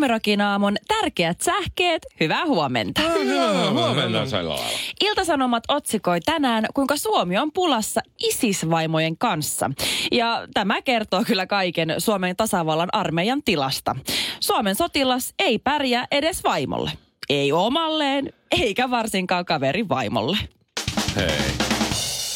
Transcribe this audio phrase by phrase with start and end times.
[0.00, 3.00] Suomirokin aamun tärkeät sähkeet, hyvää huomenta.
[3.00, 4.66] Hyvää huomenta sellailla.
[5.00, 9.70] Iltasanomat otsikoi tänään, kuinka Suomi on pulassa ISIS-vaimojen kanssa.
[10.12, 13.96] Ja tämä kertoo kyllä kaiken Suomen tasavallan armeijan tilasta.
[14.40, 16.90] Suomen sotilas ei pärjää edes vaimolle.
[17.28, 20.38] Ei omalleen, eikä varsinkaan kaverin vaimolle.
[21.16, 21.69] Hei.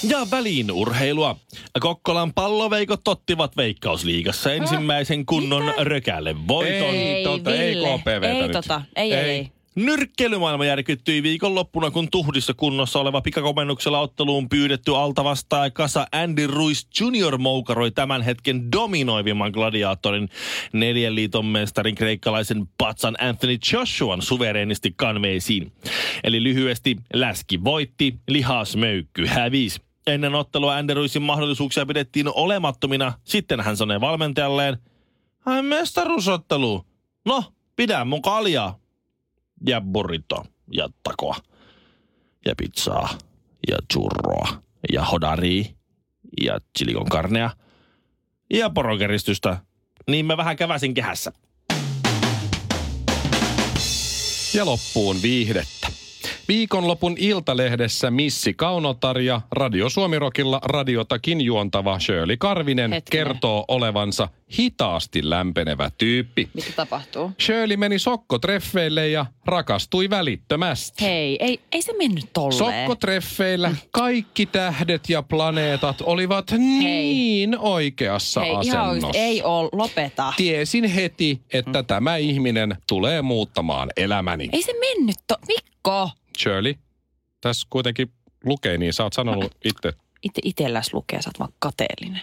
[0.08, 1.36] Ja väliin urheilua.
[1.80, 6.94] Kokkolan palloveikot tottivat Veikkausliigassa ensimmäisen kunnon rökälle voiton.
[6.94, 8.52] Ei, Tota, ei KPVtä Ei nyt.
[8.52, 9.48] tota, ei, ei, ei.
[9.74, 17.38] Nyrkkeilymaailma järkyttyi viikonloppuna, kun tuhdissa kunnossa oleva pikakomennuksella otteluun pyydetty altavastaaja kasa Andy Ruiz Jr.
[17.38, 20.28] moukaroi tämän hetken dominoivimman gladiaattorin
[20.72, 25.72] neljän liiton mestarin kreikkalaisen patsan Anthony Joshuan suvereenisti kanveisiin.
[26.24, 29.80] Eli lyhyesti läski voitti, lihasmöykky hävisi.
[30.06, 33.12] Ennen ottelua Andy Ruizin mahdollisuuksia pidettiin olemattomina.
[33.24, 34.78] Sitten hän sanoi valmentajalleen,
[35.46, 36.86] ai mestaruusottelu.
[37.24, 37.44] No,
[37.76, 38.78] pidä mun kaljaa
[39.66, 41.36] ja burrito ja takoa
[42.46, 43.08] ja pizzaa
[43.68, 45.76] ja churroa ja hodari
[46.40, 47.50] ja chilikon karnea
[48.50, 49.58] ja porokeristystä.
[50.08, 51.32] Niin mä vähän käväsin kehässä.
[54.54, 55.83] Ja loppuun viihdettä.
[56.48, 63.26] Viikonlopun iltalehdessä Missi Kaunotar ja Radio Suomirokilla radiotakin juontava Shirley Karvinen Hetkinen.
[63.26, 64.28] kertoo olevansa
[64.58, 66.48] hitaasti lämpenevä tyyppi.
[66.54, 67.32] Mitä tapahtuu?
[67.40, 71.04] Shirley meni sokkotreffeille ja rakastui välittömästi.
[71.04, 72.58] Hei, ei, ei se mennyt tolleen.
[72.58, 79.06] Sokkotreffeillä kaikki tähdet ja planeetat olivat niin oikeassa Hei, ihan asennossa.
[79.06, 80.32] oikeasti, ei oo, lopeta.
[80.36, 84.48] Tiesin heti, että tämä ihminen tulee muuttamaan elämäni.
[84.52, 85.34] Ei se mennyt to...
[85.48, 86.10] Mikko!
[86.38, 86.74] Shirley,
[87.40, 88.10] tässä kuitenkin
[88.44, 89.92] lukee, niin sä oot sanonut itse.
[90.22, 92.20] Itse itelläs lukee, sä oot vaan kateellinen.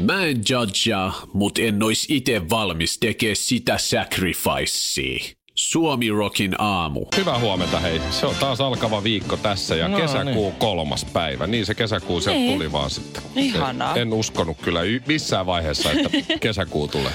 [0.00, 5.34] Mä en judgea, mut en ois ite valmis tekee sitä sacrificea.
[5.54, 7.06] Suomi Rockin aamu.
[7.16, 8.00] Hyvää huomenta hei.
[8.10, 11.46] Se on taas alkava viikko tässä ja No kesäkuu kolmas päivä.
[11.46, 12.52] Niin se kesäkuu sieltä Niin.
[12.52, 13.22] tuli vaan sitten.
[13.36, 13.94] Ihanaa.
[13.96, 16.08] En, en uskonut kyllä y- missään vaiheessa, että
[16.40, 17.12] kesäkuu tulee.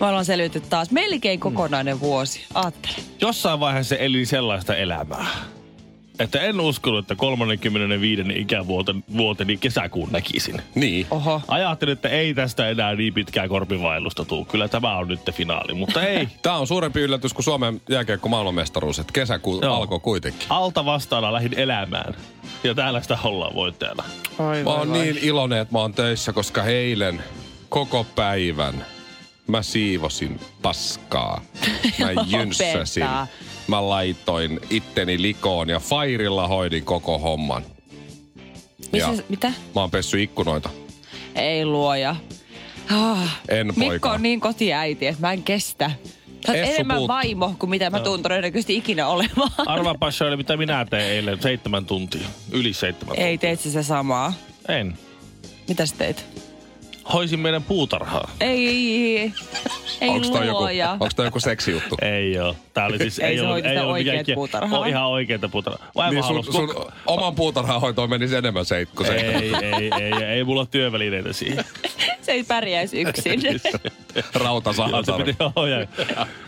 [0.00, 2.44] Me ollaan selvitty taas melkein kokonainen vuosi.
[2.54, 2.94] Aattele.
[3.20, 5.26] Jossain vaiheessa elin sellaista elämää,
[6.18, 8.22] että en uskonut, että 35.
[8.34, 10.62] ikävuoteni vuoteni kesäkuun näkisin.
[10.74, 11.06] Niin.
[11.10, 11.40] Oho.
[11.48, 14.44] Ajattelin, että ei tästä enää niin pitkää korpivailusta tuu.
[14.44, 16.28] Kyllä tämä on nyt finaali, mutta ei.
[16.42, 19.74] Tämä on suurempi yllätys kuin Suomen jääkiekko maailmanmestaruus, että kesäkuu Joo.
[19.74, 20.46] alkoi kuitenkin.
[20.48, 22.14] Alta vastaana lähdin elämään.
[22.64, 24.04] Ja täällä sitä ollaan voittajana.
[24.38, 27.22] Oi, Mä oon niin iloinen, että mä oon töissä, koska eilen
[27.68, 28.84] koko päivän
[29.46, 31.40] mä siivosin paskaa.
[31.98, 33.04] Mä jynssäsin.
[33.66, 37.62] Mä laitoin itteni likoon ja Fairilla hoidin koko homman.
[38.92, 39.48] Missä, Ja mitä?
[39.48, 40.70] mä oon pessy ikkunoita.
[41.34, 42.16] Ei luoja.
[42.90, 44.10] Ah, En Mikko poika.
[44.12, 45.90] on niin kotiäiti, että mä en kestä.
[46.46, 47.14] Sä oot Essu enemmän puuttuu.
[47.16, 49.50] vaimo kuin mitä mä tuun todennäköisesti ikinä olemaan.
[49.66, 52.28] Arvaapa Shirley, mitä minä tein eilen seitsemän tuntia.
[52.52, 53.26] Yli seitsemän tuntia.
[53.26, 54.32] Ei, teit sä se samaa.
[54.68, 54.98] En.
[55.68, 56.24] Mitä sä teit?
[57.12, 58.30] Hoisin meidän puutarhaa.
[58.40, 59.32] Ei,
[60.00, 60.96] ei Onks toi joku, luoja.
[61.00, 61.96] onks toi joku seksijuttu?
[62.02, 62.56] Ei oo.
[62.74, 63.18] Tää oli siis...
[63.24, 64.78] Ei se ollut, ollut oikeet mikään- puutarhaa.
[64.78, 65.88] On ihan oikeita puutarhaa.
[65.96, 69.14] Vaimo Niin halusi sun, kuk- sun oman puutarhan hoitoon menisi enemmän seitku se.
[69.14, 71.64] Ei, ei, ei, ei, mulla ole työvälineitä siihen.
[72.22, 73.40] Se ei pärjäisi yksin.
[74.34, 75.86] Rauta Se saa piti- joo, ja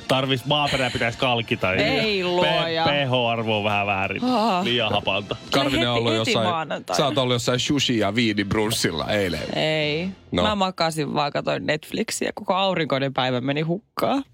[0.08, 1.74] Tarvis, maaperä pitäisi kalkita.
[1.74, 2.84] Ei luoja.
[2.84, 4.24] pH-arvo on vähän väärin.
[4.24, 4.64] Ah.
[4.64, 5.36] Liian hapanta.
[5.50, 6.48] Karvinen on ollut jossain,
[6.96, 9.58] sä oot ollut jossain sushi ja viinibrunssilla eilen.
[9.58, 10.08] Ei.
[10.32, 10.42] No.
[10.42, 12.30] Mä makasin vaan, katoin Netflixiä.
[12.34, 14.24] Koko aurinkoinen päivä meni hukkaan.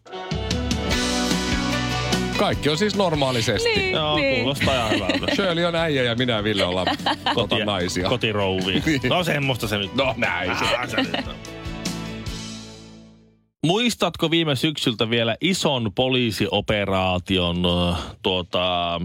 [2.36, 3.68] Kaikki on siis normaalisesti.
[3.68, 4.36] Niin, Joo, niin.
[4.36, 5.34] kuulostaa ihan hyvältä.
[5.34, 6.86] Shirley on äijä ja minä Ville ollaan
[7.34, 8.08] koti, naisia.
[8.08, 8.82] Kotirouvia.
[8.86, 9.00] Niin.
[9.08, 9.94] No semmoista se nyt.
[9.94, 10.64] No näin se.
[10.72, 11.53] Vähän se nyt on.
[13.64, 17.62] Muistatko viime syksyltä vielä ison poliisioperaation
[18.22, 19.00] tuota,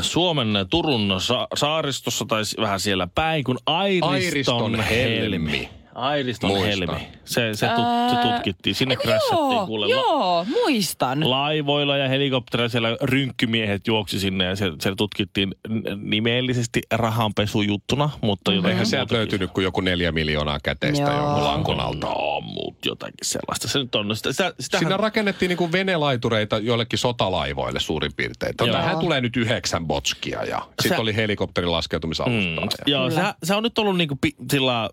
[0.00, 5.20] Suomen Turun sa- saaristossa tai vähän siellä päin, kun Airiston, Airiston helmi.
[5.20, 5.83] helmi.
[5.94, 6.68] Airiston Muistan.
[6.70, 7.08] helmi.
[7.24, 8.74] Se, se, tut, se Ää, tutkittiin.
[8.74, 9.94] Sinne Eiku crashattiin joo, kuulemma.
[9.94, 11.30] joo, muistan.
[11.30, 15.54] Laivoilla ja helikopterilla siellä rynkkymiehet juoksi sinne ja se, se tutkittiin
[16.02, 18.56] nimellisesti rahanpesujuttuna, mutta Mhm.
[18.56, 21.16] jotenkin Eihän sieltä löytynyt kuin joku neljä miljoonaa käteistä Joo.
[21.20, 22.06] jonkun lankun alta.
[22.06, 23.68] No, mut jotakin sellaista.
[23.68, 24.16] Se nyt on.
[24.16, 28.54] Sitä, sitä, sitähän, Siinä rakennettiin niinku venelaitureita joillekin sotalaivoille suurin piirtein.
[28.60, 28.72] Joo.
[28.76, 32.64] Tähän tulee nyt yhdeksän botskia ja sitten Se- oli helikopterin laskeutumisalustaa.
[32.64, 34.90] Mm, ja- joo, se, se on nyt ollut niinku pi, sillä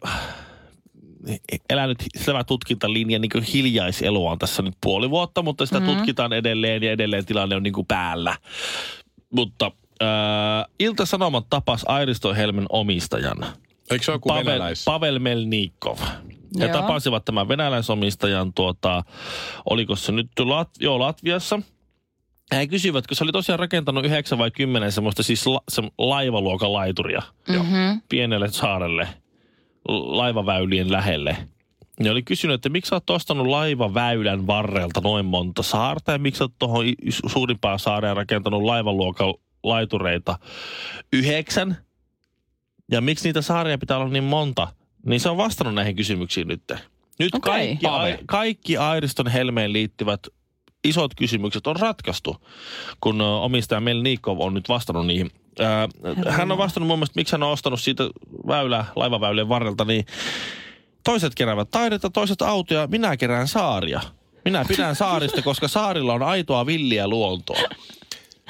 [1.69, 5.95] elänyt tämä tutkintalinja niin kuin hiljaiseloa on tässä nyt puoli vuotta, mutta sitä mm-hmm.
[5.95, 8.37] tutkitaan edelleen ja edelleen tilanne on niin kuin päällä.
[9.33, 9.71] Mutta
[10.01, 13.45] äh, Ilta-Sanomat tapas Airiston Helmen omistajan.
[13.91, 14.85] Eikö se joku Pavel, venäläis?
[14.85, 15.97] Pavel Melnikov.
[16.59, 16.73] He Joo.
[16.73, 19.03] tapasivat tämän venäläisomistajan, tuota,
[19.69, 21.59] oliko se nyt Lat, joo, Latviassa.
[22.55, 26.73] He kysyivät, kun se oli tosiaan rakentanut yhdeksän vai kymmenen semmoista siis la, se laivaluokan
[26.73, 28.01] laituria Mm-hmm.
[28.09, 29.07] pienelle saarelle
[29.87, 31.37] laivaväylien lähelle.
[31.99, 36.37] Ne oli kysynyt, että miksi sä oot ostanut laivaväylän varrelta noin monta saarta ja miksi
[36.37, 36.85] sä oot tuohon
[37.27, 39.33] suurimpaan saareen rakentanut laivaluokan
[39.63, 40.39] laitureita
[41.13, 41.77] yhdeksän
[42.91, 44.67] ja miksi niitä saaria pitää olla niin monta,
[45.05, 46.63] niin se on vastannut näihin kysymyksiin nyt.
[47.19, 47.51] Nyt Okei.
[47.51, 50.19] kaikki, ai, kaikki Airiston helmeen liittyvät
[50.83, 52.35] isot kysymykset on ratkaistu,
[53.01, 55.31] kun omistaja Melnikov on nyt vastannut niihin.
[56.29, 58.03] Hän on vastannut mun mielestä, miksi hän on ostanut siitä
[58.47, 60.05] väylää, laivaväylien varrelta, niin
[61.03, 64.01] toiset keräävät taidetta, toiset autoja, minä kerään saaria.
[64.45, 67.59] Minä pidän saarista, koska saarilla on aitoa villiä luontoa.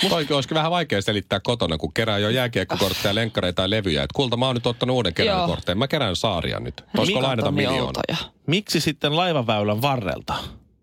[0.01, 4.04] Mutta oikein olisikin vähän vaikea selittää kotona, kun kerää jo jääkiekkokortteja, lenkkareita ja levyjä.
[4.04, 5.77] Et kulta, mä oon nyt ottanut uuden keräilykortteen.
[5.77, 6.83] Mä kerään saaria nyt.
[6.97, 8.01] Voisiko Niin, lainata miljoona?
[8.47, 10.33] Miksi sitten laivaväylän varrelta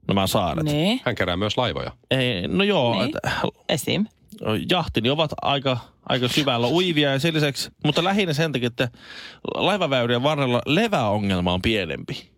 [0.08, 0.64] nämä saaret?
[0.64, 1.90] Niin, Hän kerää myös laivoja.
[2.10, 3.04] Ei, no joo, Niin.
[3.04, 3.30] että
[3.68, 4.06] esim.
[4.70, 8.88] Jahtini ovat aika, aika syvällä uivia ja sen lisäksi, mutta lähinnä sen takia, että
[9.54, 12.30] laivaväylien varrella leväongelma on pienempi.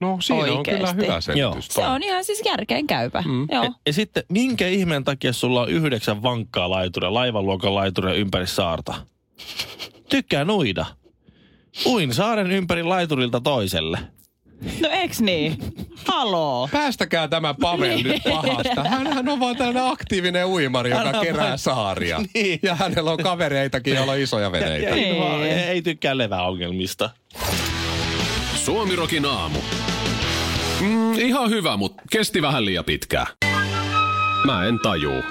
[0.00, 0.70] No siinä on Oikeesti.
[0.70, 1.68] kyllä hyvä selitys.
[1.68, 3.22] Se on ihan siis järkeen käypä.
[3.26, 3.46] Mm.
[3.50, 3.64] Joo.
[3.64, 8.94] Ja, ja sitten minkä ihmeen takia sulla on yhdeksän vankkaa laituria, laivaluokan laituria ympäri saarta?
[10.08, 10.86] Tykkään uida.
[11.86, 13.98] Uin saaren ympäri laiturilta toiselle.
[14.80, 15.56] No eks niin?
[16.06, 16.68] Haloo.
[16.72, 18.84] Päästäkää tämä Pavel nyt pahasta.
[18.84, 22.20] Hänhän on vaan tällainen aktiivinen uimari, joka Älä kerää vaan- saaria.
[22.34, 22.58] Niin.
[22.62, 24.88] Ja hänellä on kavereitakin, joilla on isoja veneitä.
[24.88, 25.20] Ei, Ei.
[25.20, 27.10] vaan- ei tykkää leväongelmista.
[28.54, 29.58] Suomirokin aamu.
[30.80, 33.26] Mm, ihan hyvä, mutta kesti vähän liian pitkään.
[34.46, 35.22] Mä en tajuu.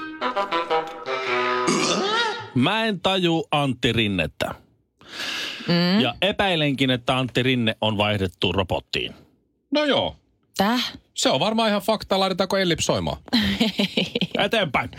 [2.56, 4.56] Mä en taju Antti Rinnettä.
[5.68, 6.00] Mm.
[6.00, 9.14] Ja epäilenkin, että Antti Rinne on vaihdettu robottiin.
[9.74, 10.16] No joo.
[10.58, 10.94] Täh?
[11.14, 12.20] Se on varmaan ihan fakta.
[12.20, 13.18] Laitetaanko ellipsoimaan?
[14.46, 14.90] Eteenpäin.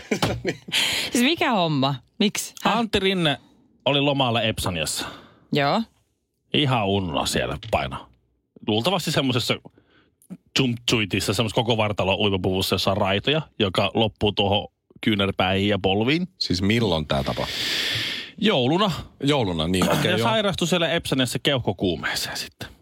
[1.11, 1.95] Siis mikä homma?
[2.19, 2.53] Miksi?
[2.63, 2.77] Häh?
[2.77, 3.37] Antti Rinne
[3.85, 5.05] oli lomalla Epsaniassa.
[5.53, 5.81] Joo.
[6.53, 8.09] Ihan unna siellä paino.
[8.67, 9.55] Luultavasti semmoisessa
[10.59, 14.67] jumpsuitissa, semmoisessa koko vartalo uimapuvussa, jossa on raitoja, joka loppuu tuohon
[15.01, 16.27] kyynärpäihin ja polviin.
[16.37, 17.47] Siis milloin tämä tapa?
[18.37, 18.91] Jouluna.
[19.23, 20.29] Jouluna, niin okei Okay, ja joo.
[20.29, 22.74] sairastui siellä Epsaniassa keuhkokuumeeseen sitten.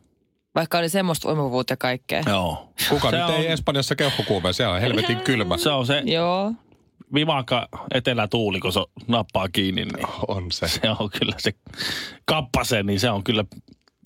[0.56, 2.24] Vaikka oli semmoista uimavuutta ja kaikkea.
[2.28, 2.74] Joo.
[2.90, 4.54] Kuka se nyt on, ei Espanjassa keuhkokuumeen?
[4.54, 5.58] Siellä on helvetin kylmä.
[5.58, 6.54] Se on se Joo.
[7.14, 10.68] vimaka etelätuuli, kun se nappaa kiinni, niin On se.
[10.68, 11.52] se on kyllä se
[12.26, 13.46] kappase, niin se on kyllä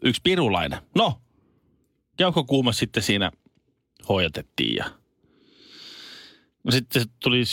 [0.04, 0.80] yksi pirulainen.
[0.96, 1.22] No,
[2.18, 3.32] keuhkokuume sitten siinä
[4.10, 4.86] hoidetettiin ja
[6.64, 7.44] no sitten se tuli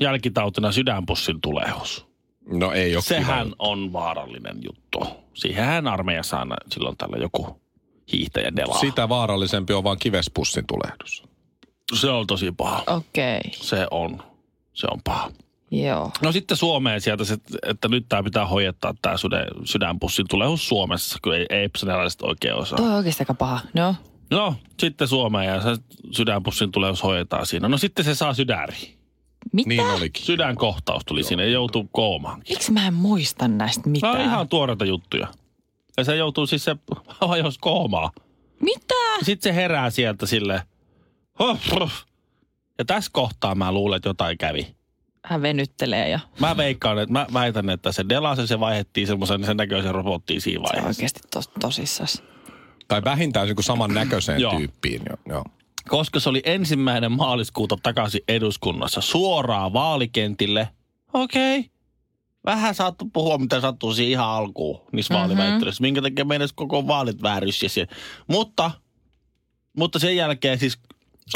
[0.00, 2.06] jälkitautina sydänpussin tulehus.
[2.46, 3.56] No ei ole Sehän kiva.
[3.58, 5.06] on vaarallinen juttu.
[5.34, 7.61] Siihenhän armeijassa aina silloin tällä joku
[8.12, 8.78] hiihtäjä delaa.
[8.78, 11.22] Sitä vaarallisempi on vaan kivespussin tulehdus.
[11.94, 12.84] Se on tosi paha.
[12.86, 13.38] Okei.
[13.38, 13.50] Okay.
[13.52, 14.22] Se on.
[14.72, 15.30] Se on paha.
[15.70, 16.10] Joo.
[16.22, 17.36] No sitten Suomeen sieltä, se,
[17.66, 22.54] että nyt tämä pitää hoidattaa tämä sydän, sydänpussin tulehus Suomessa, kun ei, ei epsonelaiset oikein
[22.54, 22.76] osaa.
[22.76, 23.60] Tuo on oikeasti aika paha.
[23.74, 23.94] No.
[24.30, 27.68] No, sitten Suomeen ja se sydänpussin tulehus hoidetaan siinä.
[27.68, 28.76] No sitten se saa sydäri.
[29.52, 29.68] Mitä?
[29.68, 30.24] Niin olikin.
[30.24, 32.42] Sydänkohtaus tuli siinä ja joutuu koomaan.
[32.48, 34.14] Miksi mä en muista näistä Nämä mitään?
[34.14, 35.28] on ihan tuoreita juttuja.
[35.96, 36.76] Ja se joutuu siis se
[37.20, 38.10] hajos koomaan.
[38.60, 38.94] Mitä?
[39.22, 40.62] Sitten se herää sieltä sille.
[41.38, 41.90] Huh, huh.
[42.78, 44.74] Ja tässä kohtaa mä luulen, että jotain kävi.
[45.24, 49.56] Hän venyttelee ja Mä veikkaan, että mä väitän, että se delasi se vaihdettiin semmoisen sen
[49.56, 51.00] näköisen robottiin siinä se on vaiheessa.
[51.00, 52.22] oikeasti tos, tosissas.
[52.88, 55.02] Tai vähintään niin saman näköiseen tyyppiin.
[55.08, 55.16] Joo.
[55.28, 55.44] Joo.
[55.88, 60.68] Koska se oli ensimmäinen maaliskuuta takaisin eduskunnassa suoraan vaalikentille.
[61.12, 61.58] Okei.
[61.58, 61.71] Okay.
[62.44, 65.28] Vähän saattu puhua, mitä sattuu siihen ihan alkuun niissä mm-hmm.
[65.28, 65.82] vaaliväittelyissä.
[65.82, 67.60] Minkä takia meidän koko vaalit väärys.
[68.26, 68.70] Mutta,
[69.76, 70.78] mutta sen jälkeen siis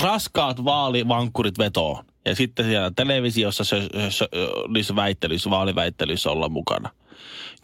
[0.03, 2.05] raskaat vaalivankkurit vetoon.
[2.25, 4.29] Ja sitten siellä televisiossa se, se, se,
[4.69, 6.91] niissä väittelyissä, vaaliväittelyissä olla mukana.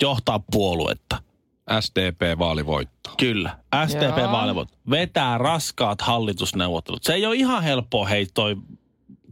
[0.01, 1.23] Johtaa puoluetta.
[1.81, 3.11] SDP-vaalivoitto.
[3.19, 3.59] Kyllä.
[3.87, 7.03] STP-vaalivot vetää raskaat hallitusneuvottelut.
[7.03, 8.57] Se ei ole ihan helppoa, hei, toi,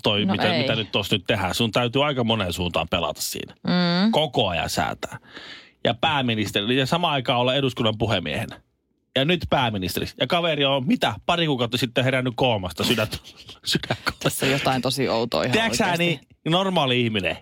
[0.02, 0.62] toi No mitä, ei.
[0.62, 1.54] mitä nyt tuossa nyt tehdään.
[1.54, 3.54] Sun täytyy aika moneen suuntaan pelata siinä.
[3.66, 4.12] Mm.
[4.12, 5.18] Koko ajan säätää.
[5.84, 8.60] Ja pääministeri, ja samaan aikaan olla eduskunnan puhemiehenä.
[9.16, 10.06] Ja nyt pääministeri.
[10.20, 11.14] Ja kaveri on mitä?
[11.26, 13.06] Pari kuukautta sitten herännyt koomasta sydän,
[13.64, 14.20] sydänkohdassa.
[14.24, 17.36] Tässä on jotain tosi outoa ihan Tiedätkö sä, niin normaali ihminen,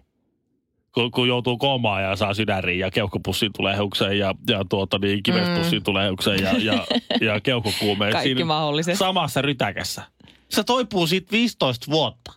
[0.95, 5.23] kun, kun joutuu koomaan ja saa sydänriin ja keuhkopussiin tulee heukseen ja, ja tuota, niin
[5.23, 5.85] kivespussiin mm.
[5.85, 6.87] tulee heukseen ja, ja,
[7.21, 8.13] ja keuhkokuumeen.
[8.13, 8.99] Kaikki mahdolliset.
[8.99, 10.03] Samassa rytäkässä.
[10.49, 12.33] Se toipuu siitä 15 vuotta.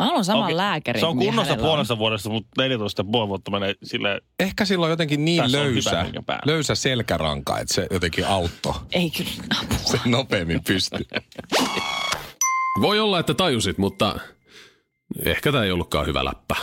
[0.00, 1.00] Mä haluan saman Okei, lääkärin.
[1.00, 5.24] Se on kunnossa puolessa vuodessa, mutta 14 puoli vuotta menee silleen, Ehkä sillä on jotenkin
[5.24, 6.06] niin löysä,
[6.44, 8.74] löysä selkäranka, että se jotenkin auttoi.
[8.92, 9.32] Ei kyllä.
[9.84, 11.06] Se nopeammin pystyy.
[12.80, 14.20] Voi olla, että tajusit, mutta
[15.24, 16.56] ehkä tämä ei ollutkaan hyvä läppä.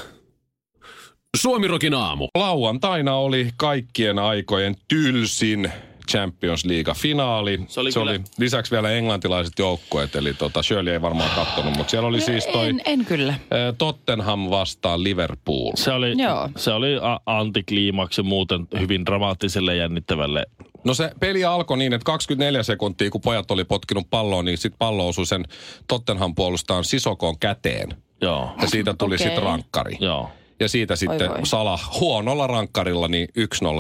[1.38, 2.28] Suomirokin aamu.
[2.36, 5.72] Lauantaina oli kaikkien aikojen tylsin
[6.12, 7.60] Champions League-finaali.
[7.68, 11.78] Se oli se kyllä- oli lisäksi vielä englantilaiset joukkueet, eli tota Shirley ei varmaan katsonut,
[11.78, 13.34] mutta siellä oli siis toi En, en kyllä.
[13.78, 15.72] Tottenham vastaan Liverpool.
[15.76, 16.50] se oli, Joo.
[16.58, 16.88] se oli
[17.26, 20.46] antikliimaksi muuten hyvin dramaattiselle ja jännittävälle.
[20.84, 24.78] No se peli alkoi niin, että 24 sekuntia, kun pojat oli potkinut palloa, niin sitten
[24.80, 25.46] pallo osui sen
[25.88, 27.90] Tottenham puolustaan Sisokoon käteen.
[28.22, 29.26] Joo, Ja siitä tuli Okei.
[29.28, 29.98] sitten rankkari.
[30.00, 30.30] joo.
[30.60, 31.46] Ja siitä sitten voi.
[31.46, 33.30] Sala huonolla rankkarilla niin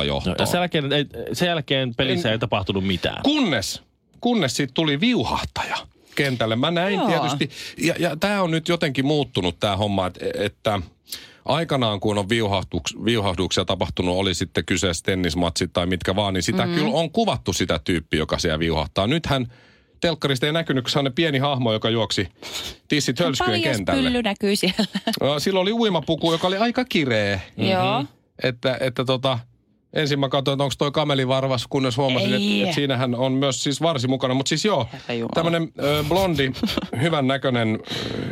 [0.01, 0.35] 1-0 johtoon.
[0.39, 3.21] Ja sen jälkeen, ei, sen jälkeen pelissä ei tapahtunut mitään.
[3.23, 3.81] Kunnes,
[4.21, 5.77] kunnes siitä tuli viuhahtaja
[6.15, 6.55] kentälle.
[6.55, 7.07] Mä näin Joo.
[7.07, 10.81] tietysti, ja, ja tämä on nyt jotenkin muuttunut tämä homma, että, että
[11.45, 16.65] aikanaan kun on viuhahduks, viuhahduksia tapahtunut, oli sitten kyseessä tennismatsit tai mitkä vaan, niin sitä
[16.65, 16.73] mm.
[16.73, 19.07] kyllä on kuvattu sitä tyyppiä, joka siellä viuhahtaa.
[19.07, 19.47] Nythän
[20.01, 22.27] telkkarista ei näkynyt, kun sellainen pieni hahmo, joka juoksi
[22.87, 24.01] tissit hölskyjen kentälle.
[24.09, 24.85] pylly näkyy siellä.
[25.21, 27.39] No, Silloin oli uimapuku, joka oli aika kireä.
[27.57, 28.05] Joo.
[28.43, 29.39] Että, että tota,
[29.93, 33.81] ensin mä katsoin, että onko toi kamelivarvas, kunnes huomasin, että, että siinähän on myös siis
[33.81, 34.33] varsi mukana.
[34.33, 34.87] Mutta siis joo,
[35.33, 35.71] tämmöinen
[36.07, 36.51] blondi,
[37.01, 37.79] hyvän näköinen,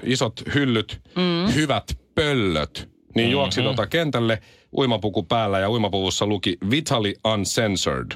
[0.04, 1.54] isot hyllyt, mm.
[1.54, 3.76] hyvät pöllöt, niin juoksi Mm-hmm.
[3.76, 4.42] tota kentälle
[4.78, 8.12] uimapuku päällä ja uimapuvussa luki Vitali Uncensored.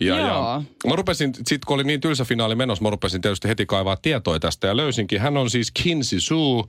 [0.00, 0.62] Ja, ja Joo.
[0.88, 4.38] mä rupesin, sit kun oli niin tylsä finaali menossa, mä rupesin tietysti heti kaivaa tietoa
[4.38, 5.20] tästä ja löysinkin.
[5.20, 6.64] Hän on siis Kinsey Sue,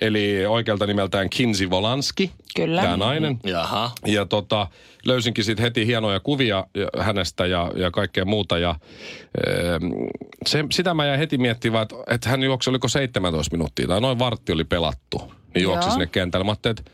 [0.00, 2.30] eli oikealta nimeltään Kinsey Volanski.
[2.56, 2.82] Kyllä.
[2.82, 3.38] Tämä nainen.
[3.44, 3.90] Jaha.
[4.06, 4.66] Ja tota,
[5.04, 8.58] löysinkin sitten heti hienoja kuvia ja- hänestä ja, ja kaikkea muuta.
[8.58, 9.92] Ja, ähm,
[10.46, 14.18] se, sitä mä jäin heti miettimään, että, että hän juoksi, oliko 17 minuuttia tai noin
[14.18, 15.32] vartti oli pelattu.
[15.54, 15.92] Niin juoksi Joo.
[15.92, 16.44] sinne kentälle.
[16.44, 16.92] Mä ajattelin, että,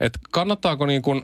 [0.00, 1.22] että kannattaako niin kuin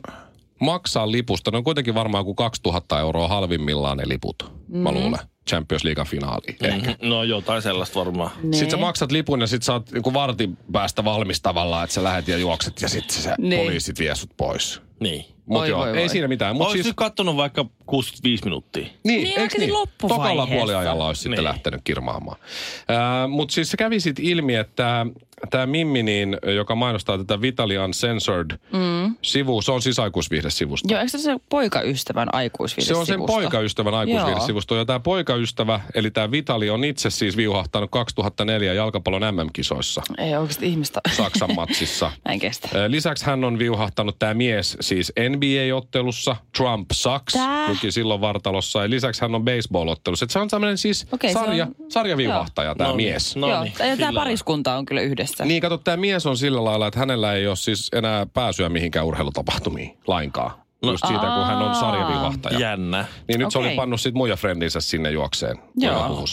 [0.59, 1.51] maksaa lipusta.
[1.51, 4.77] Ne on kuitenkin varmaan kuin 2000 euroa halvimmillaan ne liput, mm.
[4.77, 5.19] mä luulen.
[5.49, 6.55] Champions League finaaliin.
[6.61, 6.95] Ehkä.
[7.01, 8.31] No jotain sellaista varmaan.
[8.43, 8.53] Nee.
[8.53, 12.03] Sitten sä maksat lipun ja sit sä oot niinku vartin päästä valmis tavallaan, että sä
[12.03, 13.61] lähet ja juokset ja sitten se Niin.
[13.61, 14.81] poliisit vie sut pois.
[14.99, 15.25] Niin.
[15.45, 16.09] Mut Oi, joo, voi, ei voi.
[16.09, 16.55] siinä mitään.
[16.55, 18.83] Mut Olisi siis, nyt kattonut vaikka 65 minuuttia.
[18.83, 19.73] niin, Niin, oikeasti niin?
[19.73, 20.23] loppuvaiheessa.
[20.33, 21.43] Tokalla puoliajalla olisi sitten Niin.
[21.43, 22.39] lähtenyt kirmaamaan.
[22.41, 25.05] Äh, Mutta siis se kävi sitten ilmi, että
[25.49, 29.15] tämä Mimmi, niin, joka mainostaa tätä Vitali Uncensored mm.
[29.21, 30.87] sivu, se on siis aikuisviihdesivusto.
[30.93, 33.05] Joo, eikö se se poikaystävän aikuisviidesivusto?
[33.05, 34.75] Se on sen poikaystävän aikuisviihdesivusto.
[34.75, 40.67] Ja tämä poikaystävä, eli tämä Vitali, on itse siis viuhahtanut 2004 jalkapallon MM-kisoissa Ei oikeasti
[40.67, 41.01] ihmistä.
[41.11, 42.11] Saksan matsissa.
[42.25, 42.69] Mä en kestä.
[42.75, 47.72] Ö, Lisäksi hän on viuhahtanut tämä mies siis NBA-ottelussa, Trump Sucks, Tää?
[47.73, 48.81] Luki silloin vartalossa.
[48.83, 50.25] Ja lisäksi hän on baseball-ottelussa.
[50.29, 53.09] Se on tämmöinen siis se sarja, on- sarjaviuhahtaja tämä No niin.
[53.09, 53.35] mies.
[53.35, 55.45] No Joo, niin, ja tämä pariskunta on kyllä yhdessä.
[55.45, 59.05] Niin, kato, tämä mies on sillä lailla, että hänellä ei ole siis enää pääsyä mihinkään
[59.05, 60.51] urheilutapahtumiin lainkaan.
[60.83, 61.73] No, Just siitä, kun hän on Aa.
[61.79, 62.59] sarjaviuhahtaja.
[62.59, 63.05] Jännä.
[63.27, 66.25] Niin nyt se oli pannut sit muija frendinsä sinne juokseen Joo.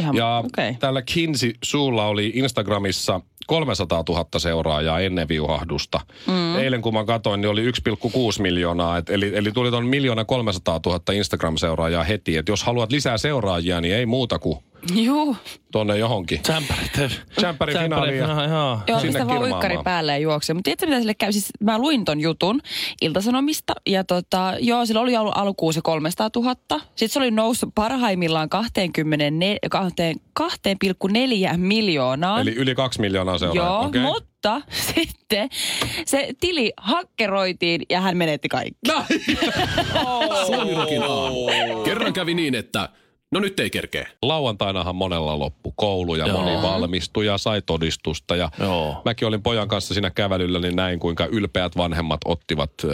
[0.00, 0.74] Ihan- Ja okei.
[0.74, 6.00] tällä Kinsey Suulla oli Instagramissa 300 000 seuraajaa ennen viuhahdusta.
[6.26, 6.56] Mm.
[6.58, 8.96] Eilen kun mä katsoin, niin oli 1,6 miljoonaa.
[8.96, 12.36] Et eli, eli tuli tuon miljoona 300 000 Instagram-seuraajaa heti.
[12.36, 14.58] Et jos haluat lisää seuraajia, niin ei muuta kuin
[14.94, 15.36] Juu.
[15.72, 16.42] tonne johonkin.
[16.42, 16.92] Tsemppärit.
[17.36, 18.78] Tsemppärin finaaliin Joo.
[18.88, 20.54] Joo, Sinne sitä vaan uikkari päälle ja juoksee.
[20.54, 21.32] Mutta tiedätkö mitä sille käy?
[21.32, 22.60] Siis mä luin ton jutun
[23.02, 26.54] Iltasanomista ja tota, joo, sillä oli ollut alkuun se 300 000.
[26.70, 29.56] Sitten se oli noussut parhaimmillaan 24,
[31.52, 32.40] 2,4 miljoonaa.
[32.40, 33.78] Eli yli 2 miljoonaa seuraajaa.
[33.80, 34.00] Joo, Okei.
[34.02, 35.48] mutta sitten
[36.04, 38.78] se tili hakkeroitiin ja hän menetti kaikki.
[40.46, 41.46] Suomirokin aamu.
[41.84, 42.88] Kerran kävi niin, että
[43.30, 44.08] no nyt ei kerkeä.
[44.22, 46.40] Lauantainahan monella loppu koulu ja Joo.
[46.40, 48.36] moni valmistui ja sai todistusta.
[48.36, 49.02] Ja Joo.
[49.04, 52.90] mäkin olin pojan kanssa siinä kävelyllä, niin näin kuinka ylpeät vanhemmat ottivat äh,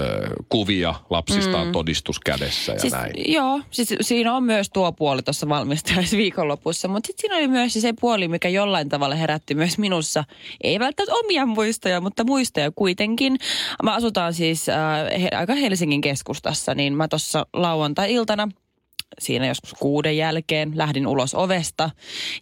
[0.49, 1.73] kuvia lapsistaan mm.
[1.73, 3.33] todistus kädessä ja Siis, näin.
[3.33, 7.95] joo, siis siinä on myös tuo puoli tuossa valmistajaisviikonlopussa, mutta sitten siinä oli myös se
[8.01, 10.25] puoli, mikä jollain tavalla herätti myös minussa,
[10.65, 13.39] ei välttämättä omia muistoja, mutta muistoja kuitenkin.
[13.83, 14.77] Mä asutaan siis äh,
[15.23, 18.49] he, aika Helsingin keskustassa, niin mä tuossa lauantai-iltana
[19.19, 20.73] siinä joskus kuuden jälkeen.
[20.75, 21.91] Lähdin ulos ovesta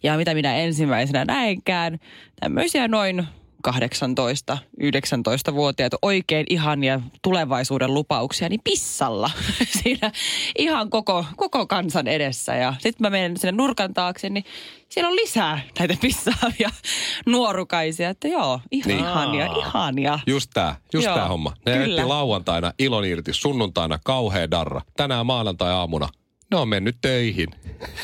[0.03, 1.99] ja mitä minä ensimmäisenä näenkään,
[2.39, 3.27] tämmöisiä noin
[3.63, 9.31] 18, 19-vuotiaita oikein ihania tulevaisuuden lupauksia, niin pissalla
[9.83, 10.11] siinä
[10.57, 12.55] ihan koko, koko kansan edessä.
[12.55, 14.45] Ja sitten mä menen sinne nurkan taakse, niin
[14.89, 16.69] siellä on lisää näitä pissaavia
[17.25, 18.09] nuorukaisia.
[18.09, 19.57] Että joo, ihania, Aa.
[19.57, 20.19] ihania.
[20.27, 21.53] Just tää, just Joo, tää homma.
[21.65, 24.81] Ne lauantaina ilon irti, sunnuntaina kauhea darra.
[24.97, 26.09] Tänään maanantai-aamuna
[26.53, 27.47] ne on mennyt töihin.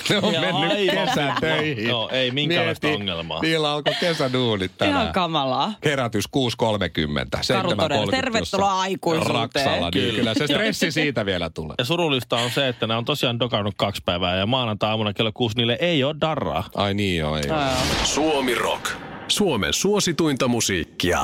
[0.10, 1.88] Ne on Ja mennyt aivan kesätöihin.
[1.88, 3.41] Joo, ei minkäänlaista Mieti, ongelmaa.
[3.41, 5.01] Niillä alkoi kesäduunit tänään.
[5.01, 5.74] Ihan kamalaa.
[5.86, 7.39] Herätys 6.30,
[7.70, 7.75] 7.30.
[7.75, 8.12] todella.
[8.12, 9.36] Tervetuloa aikuisuuteen.
[9.36, 10.13] Raksalla, niin Kyllä.
[10.15, 11.75] kyllä se stressi siitä vielä tulee.
[11.77, 15.58] Ja surullista on se, että ne on tosiaan dokannut kaksi päivää ja maanantai-aamuna kello kuusi
[15.58, 16.63] niille ei ole darraa.
[16.75, 17.63] Ai niin joo, ei ole.
[18.03, 18.86] Suomi Rock.
[19.27, 21.24] Suomen suosituinta musiikkia.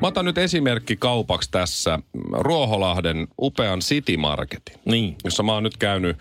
[0.00, 1.98] Mä otan nyt esimerkki kaupaksi tässä
[2.32, 5.16] Ruoholahden upean City Marketin, Niin.
[5.24, 6.16] jossa mä oon nyt käynyt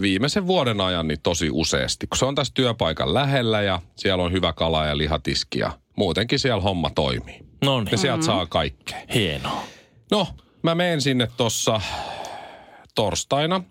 [0.00, 2.06] viimeisen vuoden ajan niin tosi useasti.
[2.06, 6.38] Kun se on tässä työpaikan lähellä ja siellä on hyvä kala ja lihatiski ja muutenkin
[6.38, 7.40] siellä homma toimii.
[7.64, 7.98] No Ja niin.
[7.98, 8.98] sieltä saa kaikkea.
[9.14, 9.62] Hienoa.
[10.10, 10.26] No,
[10.62, 11.80] mä menen sinne tossa
[12.94, 13.62] torstaina,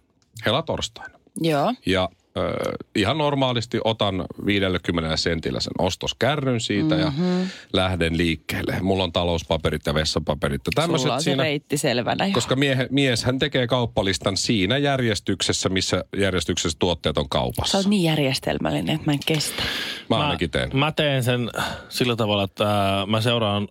[0.45, 1.19] hela torstaina.
[1.41, 1.73] Joo.
[1.85, 2.53] Ja ö,
[2.95, 7.39] ihan normaalisti otan 50 sentillä sen ostoskärryn siitä mm-hmm.
[7.39, 8.77] ja lähden liikkeelle.
[8.81, 11.43] Mulla on talouspaperit ja vessapaperit ja Sulla on se siinä.
[11.43, 12.25] reitti selvänä.
[12.27, 12.33] jo.
[12.33, 17.77] Koska mie, mies hän tekee kauppalistan siinä järjestyksessä, missä järjestyksessä tuotteet on Sä kaupassa.
[17.77, 19.63] oot niin järjestelmällinen, että mä en kestä.
[20.09, 20.69] Mä ainakin teen.
[20.73, 21.49] Mä teen sen
[21.89, 23.67] sillä tavalla, että äh, mä seuraan,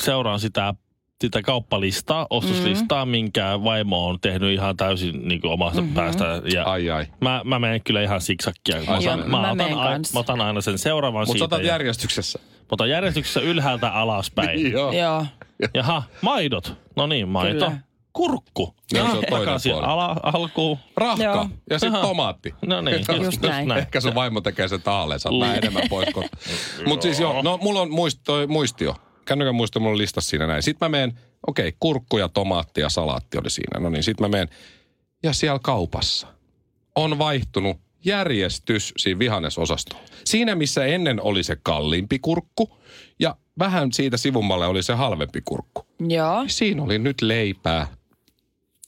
[0.00, 0.74] seuraan sitä,
[1.20, 3.10] sitä kauppalistaa, ostoslistaa, mm-hmm.
[3.10, 5.94] minkä vaimo on tehnyt ihan täysin niin kuin omasta mm-hmm.
[5.94, 6.42] päästä.
[6.52, 7.06] Ja Ai ai.
[7.20, 8.76] Mä, mä menen kyllä ihan siksakkia.
[8.76, 10.12] Mä, otan, joo, mä, mä otan, kans.
[10.12, 11.44] mä otan aina sen seuraavan Mutta siitä.
[11.44, 12.38] otat ja- järjestyksessä.
[12.38, 14.72] Mä otan järjestyksessä ylhäältä alaspäin.
[14.72, 14.92] Joo.
[14.92, 15.26] Joo.
[15.74, 16.74] Jaha, maidot.
[16.96, 17.52] No niin, maito.
[17.66, 17.78] Kyllä.
[18.12, 18.74] Kurkku.
[18.92, 19.86] Joo, se on toinen Takaisin puoli.
[19.86, 20.78] ala, alkuun.
[20.96, 21.48] Rahka Joo.
[21.70, 22.54] ja sitten tomaatti.
[22.66, 23.68] No niin, just, Just näin.
[23.68, 23.80] näin.
[23.80, 26.08] Ehkä sun vaimo tekee sen taaleensa vähän enemmän pois.
[26.86, 28.94] Mutta siis joo, no mulla on muist, toi muistio.
[29.28, 30.62] Kännykän muistio mulla on listassa siinä näin.
[30.62, 33.80] Sitten mä menen, okei, kurkku ja tomaatti ja salaatti oli siinä.
[33.80, 34.48] No niin, sitten mä menen.
[35.22, 36.26] Ja siellä kaupassa
[36.94, 40.04] on vaihtunut järjestys siinä vihannesosastolla.
[40.24, 42.78] Siinä, missä ennen oli se kalliimpi kurkku
[43.18, 45.86] ja vähän siitä sivummalle oli se halvempi kurkku.
[46.08, 46.44] Joo.
[46.46, 47.86] Siinä oli nyt leipää.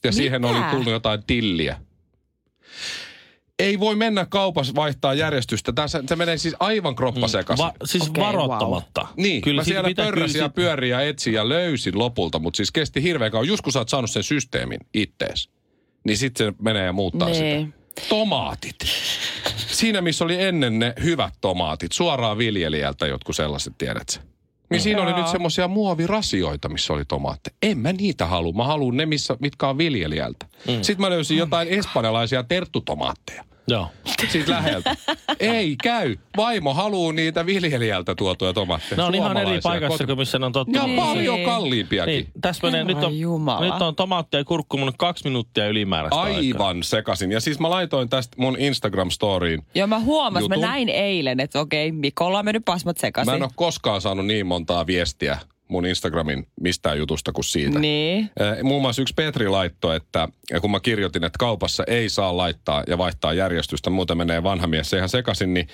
[0.03, 0.53] Ja siihen Mitä?
[0.53, 1.77] oli tullut jotain tilliä.
[3.61, 5.73] Ei voi mennä kaupassa vaihtaa järjestystä.
[5.73, 7.63] Tässä, se menee siis aivan kroppa sekaisin.
[7.65, 9.07] Va, siis okay, varoittamatta.
[9.17, 12.57] Niin, kyllä mä siellä pitää- pörräsin kyllä ja pyörin ja etsin ja löysin lopulta, mutta
[12.57, 13.47] siis kesti hirveän kauan.
[13.47, 15.49] Just kun sä oot saanut sen systeemin ittees,
[16.03, 17.65] niin sitten se menee ja muuttaa Niin.
[17.95, 18.07] sitä.
[18.09, 18.75] Tomaatit.
[19.55, 24.21] Siinä, missä oli ennen ne hyvät tomaatit, suoraan viljelijältä jotkut sellaiset, tiedät sä.
[24.69, 27.55] Niin siinä oli nyt semmoisia muovirasioita, missä oli tomaatteja.
[27.61, 28.53] En mä niitä halua.
[28.53, 30.45] Mä haluan ne, missä, mitkä on viljelijältä.
[30.67, 30.73] Mm.
[30.81, 33.87] Sitten mä löysin jotain espanjalaisia terttutomaatteja Joo.
[34.29, 34.95] siitä läheltä.
[35.39, 36.15] Ei käy.
[36.37, 38.97] Vaimo haluaa niitä viljelijältä tuotuja tomaatteja.
[38.97, 40.81] Ne on ihan eri paikassa kotka- kuin missä ne on tottunut.
[40.81, 40.99] Ja Niin.
[41.01, 42.11] paljon kalliimpiakin.
[42.13, 43.65] Niin, tässä menee, nyt on, Jumala.
[43.73, 46.37] nyt on tomaattia ja kurkku mun kaksi minuuttia ylimääräistä aikaa.
[46.39, 47.31] Aivan sekasin.
[47.31, 49.61] Ja siis mä laitoin tästä mun Instagram-storiin.
[49.75, 53.31] Joo, mä huomasin, mä näin eilen, että okei, Mikolla on mennyt pasmat sekaisin.
[53.31, 55.37] Mä en ole koskaan saanut niin montaa viestiä
[55.71, 57.79] mun Instagramin mistään jutusta kuin siitä.
[57.79, 58.29] Niin.
[58.63, 60.27] Muun muassa yksi Petri laittoi, että
[60.61, 64.93] kun mä kirjoitin, että kaupassa ei saa laittaa ja vaihtaa järjestystä, muuten menee vanha mies
[64.93, 65.67] ihan sekaisin, niin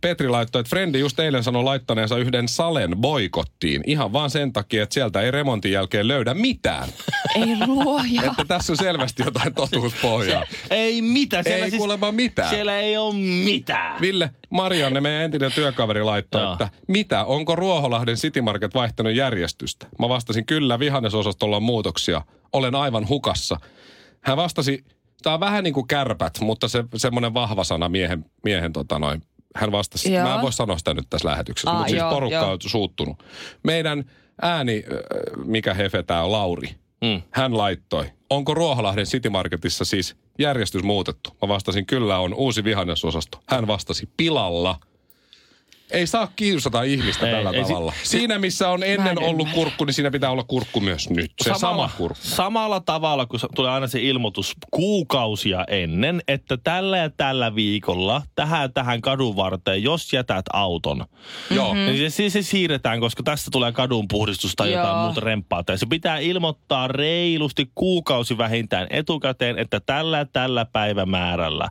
[0.00, 4.82] Petri laittoi, että Frendi just eilen sanoi laittaneensa yhden salen boikottiin ihan vaan sen takia,
[4.82, 6.88] että sieltä ei remontin jälkeen löydä mitään.
[7.34, 8.22] Ei luoja.
[8.30, 10.44] että tässä on selvästi jotain totuuspohjaa.
[10.70, 11.44] Ei mitään.
[11.44, 12.50] Siellä Ei siis, kuulemma mitään.
[12.50, 14.00] Siellä ei ole mitään.
[14.00, 16.52] Ville Marianne, meidän entinen työkaveri, laittoi, Joo.
[16.52, 19.86] että mitä, onko Ruoholahden City Market vaihtanut järjestystä?
[19.98, 22.22] Mä vastasin, kyllä, vihannesosastolla on muutoksia.
[22.52, 23.60] Olen aivan hukassa.
[24.20, 24.84] Hän vastasi,
[25.22, 29.22] tämä on vähän niin kuin kärpät, mutta se, semmoinen vahva sana miehen, miehen tota noin.
[29.56, 30.24] Hän vastasi, Joo.
[30.28, 32.50] mä en voi sanoa sitä nyt tässä lähetyksessä, Aa, mutta siis joo, porukka joo.
[32.52, 33.22] on suuttunut.
[33.62, 34.04] Meidän
[34.42, 34.84] ääni,
[35.44, 36.68] mikä hefe tää on, Lauri,
[37.04, 37.22] Mm.
[37.30, 41.30] hän laittoi, onko Ruoholahden City Marketissa siis järjestys muutettu?
[41.42, 43.38] Mä vastasin, kyllä on uusi vihannesosasto.
[43.48, 44.78] Hän vastasi, pilalla.
[45.90, 47.92] Ei saa kiusata ihmistä Ei, tällä ei si- tavalla.
[48.02, 49.54] Siinä, missä on ennen en ollut ymmärrä.
[49.54, 51.32] kurkku, niin siinä pitää olla kurkku myös nyt.
[51.42, 52.26] Se sama kurkku.
[52.26, 58.72] Samalla tavalla, kun tulee aina se ilmoitus kuukausia ennen, että tällä ja tällä viikolla tähän
[58.72, 61.04] tähän kadun varteen, jos jätät auton,
[61.50, 61.74] Joo.
[61.74, 61.80] Mm.
[61.80, 65.04] niin se, se, se siirretään, koska tässä tulee kadun puhdistus tai jotain Joo.
[65.04, 65.64] muuta remppaa.
[65.64, 71.68] Tai se pitää ilmoittaa reilusti kuukausi vähintään etukäteen, että tällä ja tällä päivämäärällä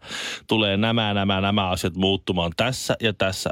[0.48, 3.50] tulee nämä, nämä, nämä asiat muuttumaan tässä ja tässä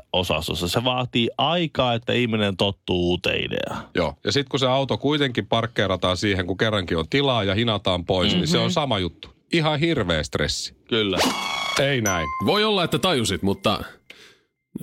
[0.54, 0.80] osastossa.
[0.80, 3.90] Se vaatii aikaa, että ihminen tottuu uuteen ideaan.
[3.96, 4.14] Joo.
[4.24, 8.28] Ja sitten kun se auto kuitenkin parkkeerataan siihen, kun kerrankin on tilaa ja hinataan pois,
[8.28, 8.40] mm-hmm.
[8.40, 9.30] niin se on sama juttu.
[9.54, 10.76] ihan hirveä stressi.
[10.90, 11.18] Kyllä.
[11.80, 12.28] Ei näin.
[12.46, 13.84] Voi olla, että tajusit, mutta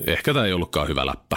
[0.07, 1.37] ehkä tämä ei ollutkaan hyvä läppä.